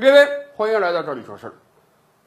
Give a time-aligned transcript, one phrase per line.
[0.00, 1.54] 各位，欢迎来到这里说事儿。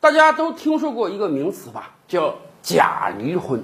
[0.01, 3.63] 大家都听说过一个名词吧，叫假离婚。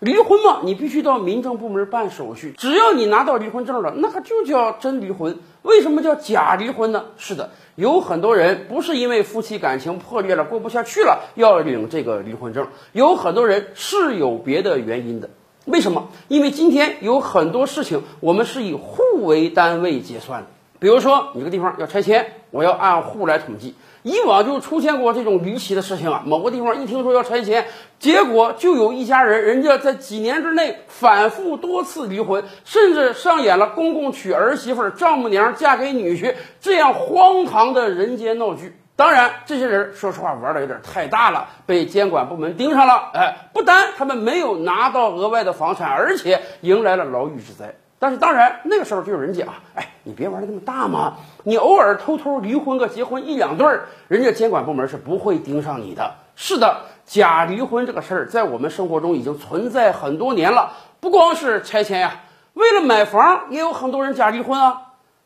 [0.00, 5.38] 离婚嘛，你必须到民政部门办手续，只要你拿到离婚证了，那可就叫真离婚。
[5.62, 7.04] 为什么叫假离婚呢？
[7.18, 15.30] 是的，有很多人不是因为夫妻感情破裂了过不下去了要领这个离婚证，有很多人是有别的原因的。
[15.66, 16.08] 为什么？
[16.26, 20.48] 因为今天有很多事情我们是以户为单位结算的。
[20.86, 23.74] 比如说，你这个地方要拆迁，我要按户来统计。
[24.04, 27.66] 以往就出现过这种离奇的事情啊，某个地方一听说要拆迁，
[27.98, 38.72] 结果就有一家人，人家在几年之内反复多次离婚，甚至上演了公公娶儿媳妇、丈母娘嫁给女婿这样荒唐的人间闹剧。
[38.94, 43.10] 当然，这些人说实话玩的有点太大了，被监管部门盯上了。
[43.12, 47.74] 哎，不单他们没有拿到额外的房产，而且迎来了牢狱之灾。
[47.98, 51.14] 但是当然，那个时候就有人讲，哎，你别玩的那么大嘛，
[51.44, 56.14] 你偶尔偷偷离婚个结婚一两对儿，人家监管部门是不会盯上你的。
[56.34, 62.20] 是的，假离婚这个事儿在我们生活中已经存在很多年了，不光是拆迁呀，
[62.52, 64.82] 为了买房也有很多人假离婚啊。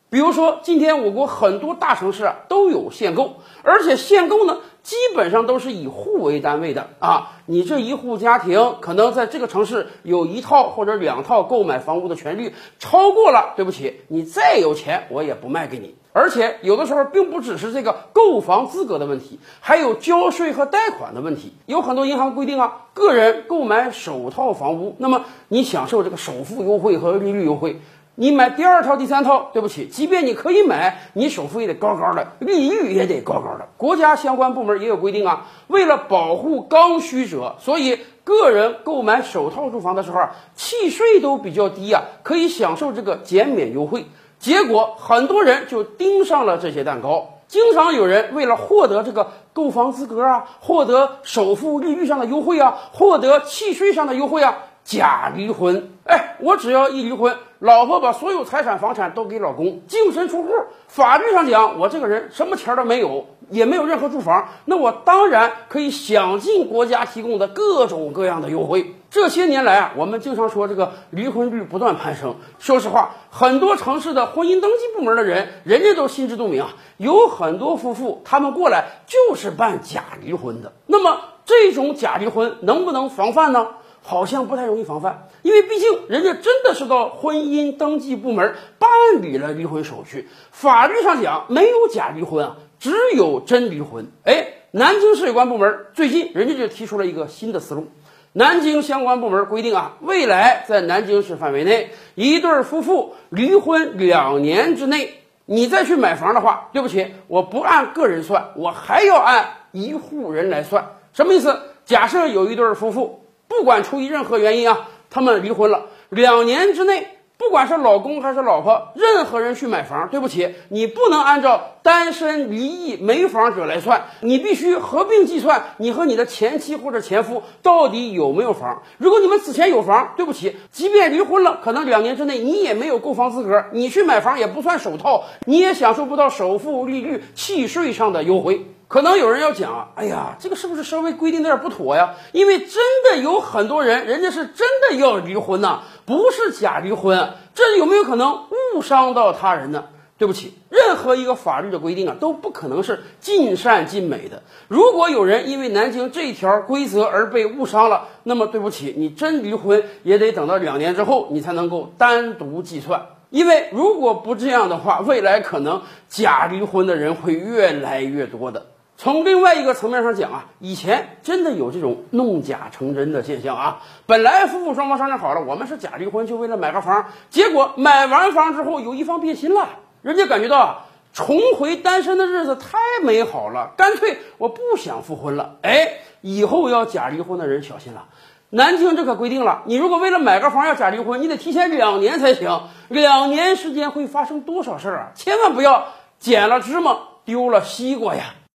[0.09, 4.57] 比如说，今天我国很多大城市啊都有限购，而且限购呢。
[4.83, 15.95] 基本上都是以户为单位的啊，你这一户家庭可能在这个城市有一套或者两套购买房屋的权利，超过了，对不起，你再有钱我也不卖给你。
[16.13, 21.53] 而且有的时候并不只是这个购房资格的问题，还有交税和贷款的问题。
[21.67, 27.79] 有很多银行规定啊，个人购买首套房屋，那么你享受这个首付优惠和利率优惠。
[28.15, 33.67] 你买第二套、第三套，对不起，即便你可以买，你首付也得高高的，利率也得高高的。
[33.77, 44.05] 国家相关部门也有规定啊，为了保护刚需者，所以个人购买首套住房的时候啊，契税都比较低啊，可以享受这个减免优惠。
[44.39, 54.57] 结果很多人就盯上了这些蛋糕，经常有人为了获得这个购房资格啊，获得首付利率上的优惠啊，获得契税上的优惠啊。
[54.83, 60.49] 假离婚，哎，我只要一离婚，老婆把所有财产房产都给老公，净身出户。
[60.87, 68.95] 法律上讲，我这个人什么钱都没有，也没有任何住房，那我当然可以享尽国家提供的各种各样的优惠。
[69.09, 72.35] 这些年来啊，我们经常说这个离婚率不断攀升。
[72.59, 80.73] 说实话，很多城市的婚姻登记部门的人，人家都心知肚明啊，有很多夫妇他们过来就是办假离婚的。
[80.87, 83.67] 那么这种假离婚能不能防范呢？
[84.03, 88.89] 好像不太容易防范，因为毕竟人家真的是到婚姻登记部门办
[89.21, 90.27] 理了离婚手续。
[90.49, 94.07] 法律上讲，没有假离婚啊，只有真离婚。
[94.23, 97.87] 哎，南京市有关部门最近人家就提出了一个新的思路。
[98.33, 105.13] 南京相关部门规定啊，未来在南京市范围内，一对夫妇离婚两年之内，
[105.45, 110.95] 你再去买房的话，对不起，我不按个人算，我还要按一户人来算。
[111.13, 111.55] 什么意思？
[111.85, 113.20] 假设有一对夫妇。
[113.51, 117.05] 不管出于任何原因啊，他们离婚了，两年之内，
[117.37, 128.81] 不管是老公还是老婆，任何人去买房，对不起，你不能按照单身离异没房者来算，你必须合并计算你和你的前妻或者前夫到底有没有房。
[128.97, 138.65] 如果你们此前有房，对不起，即便离婚了，可能两年之内你也没有购房资格，你去买房也不算首套，你也享受不到首付、利率、契税上的优惠。
[138.91, 142.13] 可能有人要讲，哎呀，这个是不是稍微规定有点不妥呀？
[142.33, 142.75] 因为真
[143.09, 149.85] 的有很多人，人家是真的要离婚呐，不是假离婚，这有没有可能误伤到他人呢？
[150.17, 154.43] 对不起，任何一个法律的规定啊，都不可能是尽善尽美的。
[154.67, 163.05] 如果有人因为南京这条规则而被误伤了，那么对不起，你真离婚也得等到两年之后，你才能够单独计算。
[163.29, 168.65] 因为如果不这样的话，未来可能假离婚的人会越来越多的。
[169.03, 173.81] 从另外一个层面上讲啊，以前真的有这种弄假成真的现象啊。
[174.05, 177.07] 本来夫妇双方商量好了，我们是假离婚，就为了买个房。
[177.31, 179.69] 结果买完房之后，有一方变心了，
[180.03, 185.55] 人家感觉到啊重回单身的日子太美好了，干脆我不想复婚了。
[185.63, 188.05] 哎，以后要假离婚的人小心了。
[188.51, 192.61] 南京这可规定了，你如果为了买个房要假离婚，你得提前两年才行。
[192.87, 195.11] 两年时间会发生多少事儿啊？
[195.15, 195.85] 千万不要
[196.19, 198.35] 捡了芝麻丢了西瓜呀！